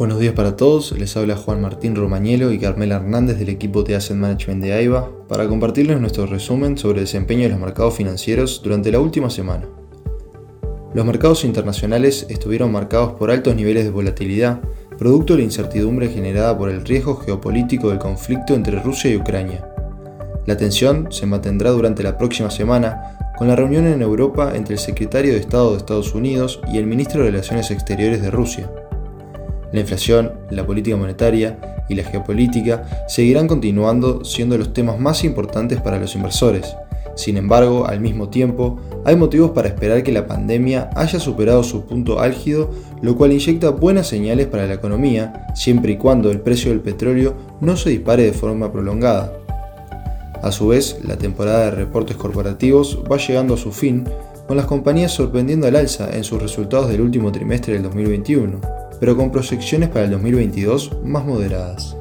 Buenos 0.00 0.18
días 0.18 0.32
para 0.32 0.56
todos, 0.56 0.98
les 0.98 1.14
habla 1.18 1.36
Juan 1.36 1.60
Martín 1.60 1.94
Romañelo 1.94 2.52
y 2.52 2.58
Carmela 2.58 2.96
Hernández 2.96 3.38
del 3.38 3.50
equipo 3.50 3.82
de 3.82 3.96
Asset 3.96 4.16
Management 4.16 4.64
de 4.64 4.72
AIBA 4.72 5.10
para 5.28 5.46
compartirles 5.46 6.00
nuestro 6.00 6.24
resumen 6.24 6.78
sobre 6.78 7.00
el 7.00 7.04
desempeño 7.04 7.42
de 7.42 7.50
los 7.50 7.60
mercados 7.60 7.96
financieros 7.96 8.62
durante 8.64 8.90
la 8.90 8.98
última 8.98 9.28
semana. 9.28 9.68
Los 10.94 11.04
mercados 11.04 11.44
internacionales 11.44 12.24
estuvieron 12.30 12.72
marcados 12.72 13.12
por 13.12 13.30
altos 13.30 13.54
niveles 13.54 13.84
de 13.84 13.90
volatilidad, 13.90 14.62
producto 14.96 15.34
de 15.34 15.40
la 15.40 15.44
incertidumbre 15.44 16.08
generada 16.08 16.56
por 16.56 16.70
el 16.70 16.82
riesgo 16.82 17.16
geopolítico 17.16 17.90
del 17.90 17.98
conflicto 17.98 18.54
entre 18.54 18.80
Rusia 18.80 19.10
y 19.10 19.18
Ucrania. 19.18 19.68
La 20.46 20.56
tensión 20.56 21.08
se 21.12 21.26
mantendrá 21.26 21.72
durante 21.72 22.02
la 22.02 22.16
próxima 22.16 22.50
semana 22.50 23.18
con 23.36 23.48
la 23.48 23.56
reunión 23.56 23.86
en 23.86 24.00
Europa 24.00 24.52
entre 24.54 24.76
el 24.76 24.80
secretario 24.80 25.34
de 25.34 25.40
Estado 25.40 25.72
de 25.72 25.76
Estados 25.76 26.14
Unidos 26.14 26.58
y 26.72 26.78
el 26.78 26.86
ministro 26.86 27.22
de 27.22 27.32
Relaciones 27.32 27.70
Exteriores 27.70 28.22
de 28.22 28.30
Rusia. 28.30 28.70
La 29.72 29.80
inflación, 29.80 30.32
la 30.50 30.66
política 30.66 30.96
monetaria 30.96 31.58
y 31.88 31.94
la 31.94 32.04
geopolítica 32.04 33.06
seguirán 33.08 33.46
continuando 33.46 34.24
siendo 34.24 34.58
los 34.58 34.72
temas 34.72 34.98
más 34.98 35.24
importantes 35.24 35.80
para 35.80 35.98
los 35.98 36.14
inversores. 36.14 36.74
Sin 37.14 37.36
embargo, 37.36 37.86
al 37.86 38.00
mismo 38.00 38.30
tiempo, 38.30 38.78
hay 39.04 39.14
motivos 39.16 39.50
para 39.50 39.68
esperar 39.68 40.02
que 40.02 40.12
la 40.12 40.26
pandemia 40.26 40.90
haya 40.96 41.20
superado 41.20 41.62
su 41.62 41.84
punto 41.84 42.20
álgido, 42.20 42.70
lo 43.02 43.16
cual 43.16 43.32
inyecta 43.32 43.70
buenas 43.70 44.06
señales 44.06 44.46
para 44.46 44.66
la 44.66 44.74
economía, 44.74 45.48
siempre 45.54 45.92
y 45.92 45.96
cuando 45.96 46.30
el 46.30 46.40
precio 46.40 46.70
del 46.70 46.80
petróleo 46.80 47.34
no 47.60 47.76
se 47.76 47.90
dispare 47.90 48.24
de 48.24 48.32
forma 48.32 48.72
prolongada. 48.72 49.32
A 50.42 50.50
su 50.50 50.68
vez, 50.68 50.98
la 51.04 51.16
temporada 51.16 51.66
de 51.66 51.70
reportes 51.72 52.16
corporativos 52.16 53.00
va 53.10 53.18
llegando 53.18 53.54
a 53.54 53.58
su 53.58 53.72
fin, 53.72 54.04
con 54.46 54.56
las 54.56 54.66
compañías 54.66 55.12
sorprendiendo 55.12 55.66
al 55.66 55.76
alza 55.76 56.08
en 56.12 56.24
sus 56.24 56.40
resultados 56.40 56.88
del 56.88 57.02
último 57.02 57.30
trimestre 57.30 57.74
del 57.74 57.82
2021 57.82 58.89
pero 59.00 59.16
con 59.16 59.32
proyecciones 59.32 59.88
para 59.88 60.04
el 60.04 60.12
2022 60.12 61.02
más 61.02 61.24
moderadas. 61.24 61.96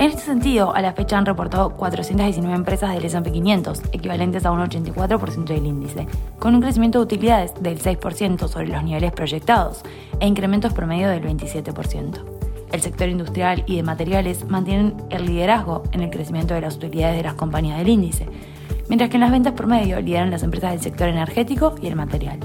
En 0.00 0.06
este 0.06 0.22
sentido, 0.22 0.74
a 0.74 0.80
la 0.80 0.94
fecha 0.94 1.18
han 1.18 1.26
reportado 1.26 1.76
419 1.76 2.56
empresas 2.56 2.94
del 2.94 3.04
S&P 3.04 3.32
500, 3.32 3.82
equivalentes 3.92 4.46
a 4.46 4.50
un 4.50 4.60
84% 4.60 5.44
del 5.44 5.66
índice, 5.66 6.06
con 6.38 6.54
un 6.54 6.62
crecimiento 6.62 6.98
de 6.98 7.04
utilidades 7.04 7.52
del 7.60 7.78
6% 7.78 8.48
sobre 8.48 8.68
los 8.68 8.82
niveles 8.82 9.12
proyectados 9.12 9.82
e 10.18 10.26
incrementos 10.26 10.72
promedio 10.72 11.10
del 11.10 11.22
27%. 11.22 12.18
El 12.72 12.80
sector 12.80 13.10
industrial 13.10 13.62
y 13.66 13.76
de 13.76 13.82
materiales 13.82 14.48
mantienen 14.48 14.94
el 15.10 15.26
liderazgo 15.26 15.82
en 15.92 16.00
el 16.00 16.08
crecimiento 16.08 16.54
de 16.54 16.62
las 16.62 16.76
utilidades 16.76 17.18
de 17.18 17.24
las 17.24 17.34
compañías 17.34 17.76
del 17.76 17.90
índice, 17.90 18.26
mientras 18.88 19.10
que 19.10 19.18
en 19.18 19.20
las 19.20 19.32
ventas 19.32 19.52
promedio 19.52 20.00
lideran 20.00 20.30
las 20.30 20.42
empresas 20.42 20.70
del 20.70 20.80
sector 20.80 21.08
energético 21.08 21.74
y 21.82 21.88
el 21.88 21.96
material. 21.96 22.38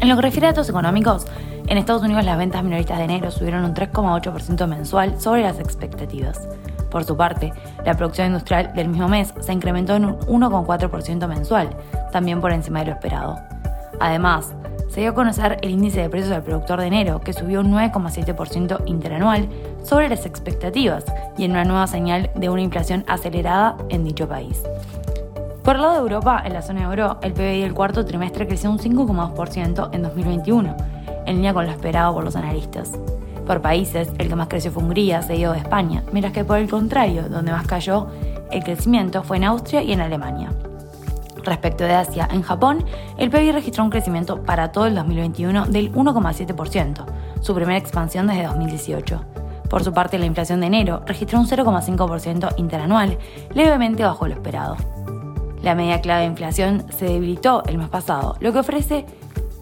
En 0.00 0.08
lo 0.08 0.16
que 0.16 0.22
refiere 0.22 0.46
a 0.46 0.50
datos 0.50 0.68
económicos, 0.68 1.26
en 1.66 1.78
Estados 1.78 2.02
Unidos 2.02 2.24
las 2.24 2.38
ventas 2.38 2.62
minoristas 2.62 2.98
de 2.98 3.04
enero 3.04 3.30
subieron 3.30 3.64
un 3.64 3.74
3,8% 3.74 4.66
mensual 4.66 5.20
sobre 5.20 5.42
las 5.42 5.58
expectativas. 5.58 6.46
Por 6.90 7.04
su 7.04 7.16
parte, 7.16 7.52
la 7.84 7.94
producción 7.94 8.28
industrial 8.28 8.72
del 8.74 8.88
mismo 8.88 9.08
mes 9.08 9.32
se 9.40 9.52
incrementó 9.52 9.96
en 9.96 10.04
un 10.04 10.18
1,4% 10.20 11.26
mensual, 11.26 11.70
también 12.12 12.40
por 12.40 12.52
encima 12.52 12.80
de 12.80 12.86
lo 12.86 12.92
esperado. 12.92 13.38
Además, 13.98 14.54
se 14.88 15.00
dio 15.00 15.10
a 15.10 15.14
conocer 15.14 15.58
el 15.62 15.70
índice 15.70 16.00
de 16.00 16.08
precios 16.08 16.32
al 16.32 16.42
productor 16.42 16.80
de 16.80 16.86
enero, 16.86 17.20
que 17.20 17.32
subió 17.32 17.60
un 17.60 17.72
9,7% 17.72 18.82
interanual 18.86 19.48
sobre 19.82 20.08
las 20.08 20.24
expectativas 20.26 21.04
y 21.36 21.44
en 21.44 21.52
una 21.52 21.64
nueva 21.64 21.86
señal 21.86 22.30
de 22.34 22.48
una 22.48 22.62
inflación 22.62 23.04
acelerada 23.08 23.76
en 23.88 24.04
dicho 24.04 24.28
país. 24.28 24.62
Por 25.66 25.74
el 25.74 25.82
lado 25.82 25.94
de 25.94 26.00
Europa, 26.02 26.40
en 26.44 26.52
la 26.52 26.62
zona 26.62 26.84
euro, 26.84 27.18
el 27.22 27.32
PBI 27.32 27.62
del 27.62 27.74
cuarto 27.74 28.04
trimestre 28.04 28.46
creció 28.46 28.70
un 28.70 28.78
5,2% 28.78 29.88
en 29.92 30.02
2021, 30.02 30.76
en 31.26 31.34
línea 31.34 31.52
con 31.52 31.66
lo 31.66 31.72
esperado 31.72 32.14
por 32.14 32.22
los 32.22 32.36
analistas. 32.36 32.92
Por 33.44 33.60
países, 33.60 34.08
el 34.18 34.28
que 34.28 34.36
más 34.36 34.46
creció 34.46 34.70
fue 34.70 34.84
Hungría, 34.84 35.22
seguido 35.22 35.54
de 35.54 35.58
España, 35.58 36.04
mientras 36.12 36.32
que 36.32 36.44
por 36.44 36.58
el 36.58 36.70
contrario, 36.70 37.28
donde 37.28 37.50
más 37.50 37.66
cayó 37.66 38.06
el 38.52 38.62
crecimiento 38.62 39.24
fue 39.24 39.38
en 39.38 39.44
Austria 39.44 39.82
y 39.82 39.90
en 39.90 40.02
Alemania. 40.02 40.52
Respecto 41.42 41.82
de 41.82 41.94
Asia, 41.94 42.28
en 42.30 42.42
Japón, 42.42 42.84
el 43.18 43.30
PBI 43.30 43.50
registró 43.50 43.82
un 43.82 43.90
crecimiento 43.90 44.44
para 44.44 44.70
todo 44.70 44.86
el 44.86 44.94
2021 44.94 45.66
del 45.66 45.92
1,7%, 45.92 47.04
su 47.40 47.54
primera 47.56 47.76
expansión 47.76 48.28
desde 48.28 48.44
2018. 48.46 49.20
Por 49.68 49.82
su 49.82 49.92
parte, 49.92 50.16
la 50.20 50.26
inflación 50.26 50.60
de 50.60 50.68
enero 50.68 51.02
registró 51.06 51.40
un 51.40 51.48
0,5% 51.48 52.54
interanual, 52.56 53.18
levemente 53.52 54.04
bajo 54.04 54.28
lo 54.28 54.34
esperado. 54.34 54.76
La 55.66 55.74
media 55.74 56.00
clave 56.00 56.20
de 56.20 56.28
inflación 56.28 56.84
se 56.96 57.06
debilitó 57.06 57.64
el 57.66 57.76
mes 57.76 57.88
pasado, 57.88 58.36
lo 58.38 58.52
que 58.52 58.60
ofrece 58.60 59.04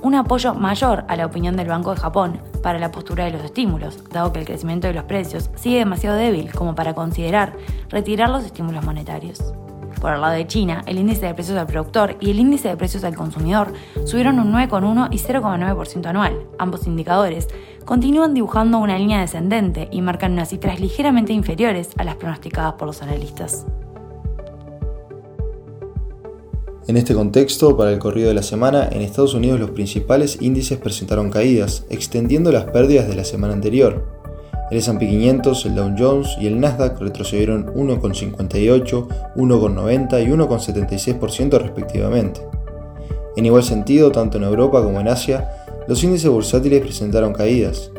un 0.00 0.14
apoyo 0.14 0.54
mayor 0.54 1.04
a 1.08 1.16
la 1.16 1.26
opinión 1.26 1.56
del 1.56 1.66
Banco 1.66 1.92
de 1.92 2.00
Japón 2.00 2.40
para 2.62 2.78
la 2.78 2.92
postura 2.92 3.24
de 3.24 3.32
los 3.32 3.42
estímulos, 3.42 4.04
dado 4.08 4.32
que 4.32 4.38
el 4.38 4.46
crecimiento 4.46 4.86
de 4.86 4.94
los 4.94 5.02
precios 5.02 5.50
sigue 5.56 5.78
demasiado 5.78 6.16
débil 6.16 6.52
como 6.52 6.76
para 6.76 6.94
considerar 6.94 7.52
retirar 7.88 8.30
los 8.30 8.44
estímulos 8.44 8.84
monetarios. 8.84 9.42
Por 10.00 10.12
el 10.12 10.20
lado 10.20 10.34
de 10.34 10.46
China, 10.46 10.84
el 10.86 11.00
índice 11.00 11.26
de 11.26 11.34
precios 11.34 11.58
al 11.58 11.66
productor 11.66 12.16
y 12.20 12.30
el 12.30 12.38
índice 12.38 12.68
de 12.68 12.76
precios 12.76 13.02
al 13.02 13.16
consumidor 13.16 13.72
subieron 14.04 14.38
un 14.38 14.52
9,1 14.52 15.08
y 15.10 15.18
0,9% 15.18 16.06
anual. 16.06 16.46
Ambos 16.60 16.86
indicadores 16.86 17.48
continúan 17.84 18.34
dibujando 18.34 18.78
una 18.78 18.98
línea 18.98 19.22
descendente 19.22 19.88
y 19.90 20.00
marcan 20.00 20.34
unas 20.34 20.50
cifras 20.50 20.78
ligeramente 20.78 21.32
inferiores 21.32 21.90
a 21.96 22.04
las 22.04 22.14
pronosticadas 22.14 22.74
por 22.74 22.86
los 22.86 23.02
analistas. 23.02 23.66
En 26.88 26.96
este 26.96 27.14
contexto, 27.14 27.76
para 27.76 27.92
el 27.92 27.98
corrido 27.98 28.28
de 28.28 28.34
la 28.34 28.42
semana, 28.42 28.88
en 28.90 29.02
Estados 29.02 29.34
Unidos 29.34 29.60
los 29.60 29.72
principales 29.72 30.38
índices 30.40 30.78
presentaron 30.78 31.28
caídas, 31.28 31.84
extendiendo 31.90 32.50
las 32.50 32.64
pérdidas 32.64 33.06
de 33.06 33.14
la 33.14 33.24
semana 33.24 33.52
anterior. 33.52 34.06
El 34.70 34.78
S&P 34.78 35.06
500, 35.06 35.66
el 35.66 35.74
Dow 35.74 35.94
Jones 35.98 36.28
y 36.40 36.46
el 36.46 36.58
Nasdaq 36.58 36.98
retrocedieron 36.98 37.66
1,58, 37.74 39.06
1,90 39.36 40.22
y 40.22 40.30
1,76% 40.30 41.60
respectivamente. 41.60 42.40
En 43.36 43.44
igual 43.44 43.64
sentido, 43.64 44.10
tanto 44.10 44.38
en 44.38 44.44
Europa 44.44 44.82
como 44.82 44.98
en 44.98 45.08
Asia, 45.08 45.46
los 45.88 46.02
índices 46.02 46.30
bursátiles 46.30 46.80
presentaron 46.80 47.34
caídas. 47.34 47.90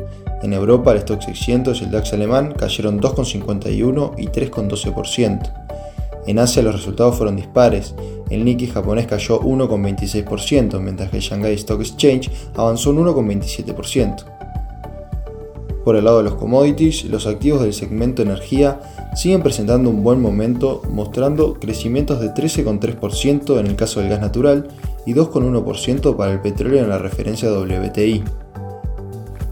En 0.42 0.52
Europa, 0.52 0.90
el 0.90 0.98
Stock 0.98 1.22
600 1.22 1.80
y 1.80 1.84
el 1.84 1.92
DAX 1.92 2.12
alemán 2.12 2.54
cayeron 2.58 3.00
2,51 3.00 4.14
y 4.18 4.26
3,12%. 4.26 5.52
En 6.26 6.38
Asia 6.40 6.62
los 6.62 6.74
resultados 6.74 7.16
fueron 7.16 7.36
dispares. 7.36 7.94
El 8.30 8.44
Nikkei 8.44 8.68
japonés 8.68 9.06
cayó 9.06 9.40
1,26%, 9.40 10.80
mientras 10.80 11.10
que 11.10 11.16
el 11.16 11.22
Shanghai 11.22 11.54
Stock 11.54 11.80
Exchange 11.80 12.30
avanzó 12.54 12.90
un 12.90 13.04
1,27%. 13.04 14.24
Por 15.84 15.96
el 15.96 16.04
lado 16.04 16.18
de 16.18 16.24
los 16.24 16.34
commodities, 16.34 17.04
los 17.06 17.26
activos 17.26 17.62
del 17.62 17.72
segmento 17.72 18.22
energía 18.22 18.80
siguen 19.16 19.42
presentando 19.42 19.90
un 19.90 20.04
buen 20.04 20.20
momento, 20.20 20.82
mostrando 20.90 21.54
crecimientos 21.54 22.20
de 22.20 22.32
13,3% 22.32 23.58
en 23.58 23.66
el 23.66 23.76
caso 23.76 24.00
del 24.00 24.10
gas 24.10 24.20
natural 24.20 24.68
y 25.06 25.14
2,1% 25.14 26.16
para 26.16 26.32
el 26.32 26.40
petróleo 26.40 26.82
en 26.82 26.90
la 26.90 26.98
referencia 26.98 27.50
WTI. 27.50 28.22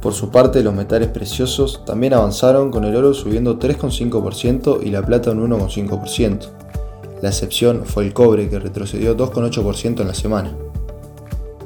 Por 0.00 0.12
su 0.12 0.31
parte, 0.31 0.62
los 0.62 0.75
metales 0.75 1.09
preciosos 1.09 1.84
también 1.84 2.15
avanzaron 2.15 2.71
con 2.71 2.84
el 2.84 2.94
oro 2.94 3.15
subiendo 3.15 3.59
3,5% 3.59 4.81
y 4.84 4.91
la 4.91 5.05
plata 5.05 5.33
un 5.33 5.50
1,5%. 5.50 6.57
La 7.21 7.31
excepción 7.31 7.84
fue 7.84 8.05
el 8.05 8.12
cobre 8.12 8.49
que 8.49 8.59
retrocedió 8.59 9.17
2,8% 9.17 10.01
en 10.01 10.09
la 10.09 10.15
semana. 10.15 10.56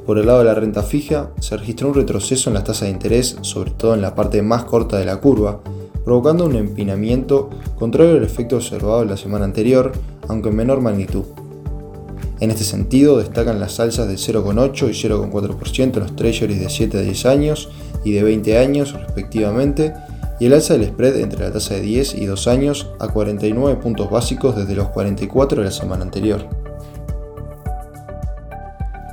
Por 0.06 0.18
el 0.18 0.26
lado 0.26 0.40
de 0.40 0.46
la 0.46 0.54
renta 0.54 0.82
fija, 0.82 1.30
se 1.40 1.56
registró 1.56 1.88
un 1.88 1.94
retroceso 1.94 2.50
en 2.50 2.54
las 2.54 2.64
tasas 2.64 2.88
de 2.88 2.90
interés, 2.90 3.36
sobre 3.42 3.70
todo 3.70 3.94
en 3.94 4.00
la 4.00 4.14
parte 4.14 4.42
más 4.42 4.64
corta 4.64 4.98
de 4.98 5.04
la 5.04 5.18
curva, 5.18 5.60
provocando 6.04 6.46
un 6.46 6.56
empinamiento 6.56 7.50
contrario 7.78 8.16
al 8.16 8.24
efecto 8.24 8.56
observado 8.56 9.02
en 9.02 9.10
la 9.10 9.16
semana 9.16 9.44
anterior, 9.44 9.92
aunque 10.28 10.48
en 10.48 10.56
menor 10.56 10.80
magnitud. 10.80 11.24
En 12.40 12.50
este 12.50 12.64
sentido, 12.64 13.18
destacan 13.18 13.60
las 13.60 13.78
alzas 13.78 14.08
de 14.08 14.14
0,8 14.14 14.88
y 14.88 15.08
0,4% 15.08 15.94
en 15.94 16.00
los 16.00 16.16
treasuries 16.16 16.58
de 16.58 16.68
7 16.68 16.98
a 16.98 17.02
10 17.02 17.26
años 17.26 17.68
y 18.04 18.10
de 18.10 18.24
20 18.24 18.58
años 18.58 18.94
respectivamente, 18.94 19.94
y 20.42 20.46
el 20.46 20.54
alza 20.54 20.74
del 20.74 20.88
spread 20.88 21.20
entre 21.20 21.44
la 21.44 21.52
tasa 21.52 21.74
de 21.74 21.82
10 21.82 22.16
y 22.16 22.26
2 22.26 22.48
años 22.48 22.90
a 22.98 23.06
49 23.06 23.76
puntos 23.76 24.10
básicos 24.10 24.56
desde 24.56 24.74
los 24.74 24.88
44 24.88 25.60
de 25.60 25.64
la 25.66 25.70
semana 25.70 26.02
anterior. 26.02 26.48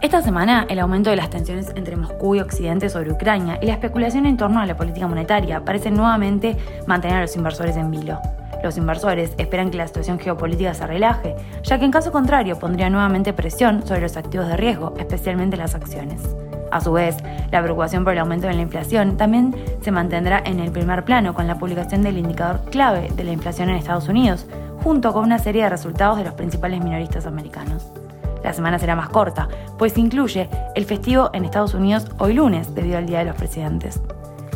Esta 0.02 0.24
semana, 0.24 0.66
el 0.68 0.80
aumento 0.80 1.12
de 1.12 1.18
las 1.18 1.30
tensiones 1.30 1.68
entre 1.76 1.98
Moscú 1.98 2.34
y 2.34 2.40
Occidente 2.40 2.90
sobre 2.90 3.12
Ucrania 3.12 3.60
y 3.62 3.68
la 3.68 3.74
especulación 3.74 4.26
en 4.26 4.38
torno 4.38 4.60
a 4.60 4.66
la 4.66 4.76
política 4.76 5.06
monetaria 5.06 5.64
parecen 5.64 5.94
nuevamente 5.94 6.58
mantener 6.88 7.18
a 7.18 7.22
los 7.22 7.36
inversores 7.36 7.78
en 7.78 7.92
vilo. 7.92 8.20
Los 8.64 8.78
inversores 8.78 9.34
esperan 9.38 9.70
que 9.70 9.78
la 9.78 9.86
situación 9.86 10.18
geopolítica 10.18 10.74
se 10.74 10.88
relaje, 10.88 11.36
ya 11.62 11.78
que 11.78 11.86
en 11.86 11.92
caso 11.92 12.12
contrario 12.12 12.58
pondría 12.58 12.90
nuevamente 12.90 13.34
presión 13.34 13.86
sobre 13.86 14.02
los 14.02 14.18
activos 14.18 14.48
de 14.48 14.58
riesgo, 14.58 14.96
especialmente 14.98 15.58
las 15.58 15.76
acciones. 15.76 16.24
A 16.72 16.82
su 16.82 16.92
vez, 16.92 17.18
la 17.52 17.62
preocupación 17.62 18.04
por 18.04 18.14
el 18.14 18.20
aumento 18.20 18.48
de 18.48 18.54
la 18.54 18.62
inflación 18.62 19.18
también 19.18 19.56
se 19.82 19.92
mantendrá 19.92 20.42
en 20.46 20.60
el 20.60 20.72
primer 20.72 21.04
plano 21.04 21.34
con 21.34 21.48
la 21.48 21.58
publicación 21.58 22.04
del 22.04 22.18
indicador 22.18 22.62
clave 22.70 23.10
de 23.16 23.24
la 23.24 23.32
inflación 23.32 23.70
en 23.70 23.76
Estados 23.76 24.08
Unidos, 24.08 24.46
junto 24.84 25.14
con 25.14 25.24
una 25.24 25.40
serie 25.40 25.64
de 25.64 25.70
resultados 25.70 26.18
de 26.18 26.24
los 26.24 26.34
principales 26.34 26.84
minoristas 26.84 27.26
americanos. 27.26 27.88
La 28.44 28.54
semana 28.54 28.80
será 28.80 28.96
más 28.96 29.10
corta, 29.10 29.50
pues 29.78 29.98
incluye 29.98 30.50
el 30.76 30.86
festivo 30.86 31.30
en 31.34 31.44
Estados 31.44 31.74
Unidos 31.74 32.08
hoy 32.20 32.34
lunes, 32.34 32.74
debido 32.74 32.98
al 32.98 33.06
Día 33.06 33.20
de 33.20 33.26
los 33.26 33.36
Presidentes. 33.36 34.02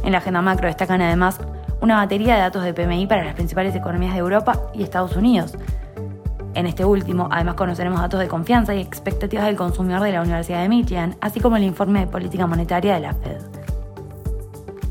En 0.04 0.12
la 0.12 0.20
agenda 0.20 0.42
macro 0.42 0.68
destacan 0.68 1.02
además 1.02 1.40
una 1.82 1.98
batería 1.98 2.36
de 2.36 2.42
datos 2.42 2.64
de 2.64 2.74
PMI 2.74 3.08
para 3.08 3.26
las 3.26 3.36
principales 3.36 3.76
economías 3.76 4.14
de 4.14 4.20
Europa 4.20 4.58
y 4.74 4.84
Estados 4.84 5.18
Unidos. 5.18 5.54
En 6.56 6.68
este 6.68 6.86
último, 6.86 7.28
además 7.32 7.56
conoceremos 7.56 8.00
datos 8.00 8.20
de 8.20 8.28
confianza 8.28 8.76
y 8.76 8.82
expectativas 8.82 9.46
del 9.46 9.56
consumidor 9.56 10.02
de 10.02 10.12
la 10.12 10.22
Universidad 10.22 10.62
de 10.62 10.70
Michigan, 10.70 11.16
así 11.20 11.40
como 11.40 11.58
el 11.58 11.64
informe 11.64 12.02
de 12.02 12.08
política 12.08 12.46
monetaria 12.46 12.94
de 12.96 13.00
la 13.00 13.14
Fed. 13.14 13.42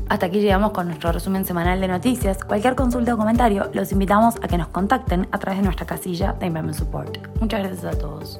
Hasta 0.09 0.27
aquí 0.27 0.41
llegamos 0.41 0.71
con 0.71 0.87
nuestro 0.87 1.11
resumen 1.11 1.45
semanal 1.45 1.79
de 1.81 1.87
noticias. 1.87 2.43
Cualquier 2.43 2.75
consulta 2.75 3.15
o 3.15 3.17
comentario, 3.17 3.69
los 3.73 3.91
invitamos 3.91 4.35
a 4.43 4.47
que 4.47 4.57
nos 4.57 4.67
contacten 4.67 5.27
a 5.31 5.39
través 5.39 5.59
de 5.59 5.65
nuestra 5.65 5.85
casilla 5.85 6.33
de 6.33 6.47
Investment 6.47 6.77
Support. 6.77 7.39
Muchas 7.39 7.61
gracias 7.61 7.95
a 7.95 7.97
todos. 7.97 8.39